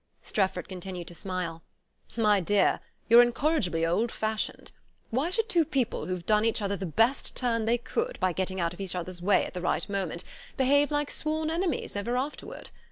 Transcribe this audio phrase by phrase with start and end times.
[0.23, 1.61] Strefford continued to smile.
[2.17, 4.71] "My dear, you're incorrigibly old fashioned.
[5.11, 8.59] Why should two people who've done each other the best turn they could by getting
[8.59, 10.23] out of each other's way at the right moment
[10.57, 12.71] behave like sworn enemies ever afterward?